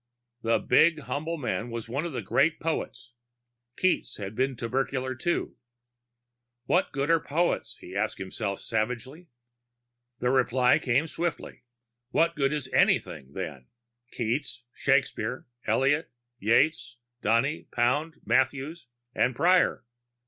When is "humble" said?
1.01-1.37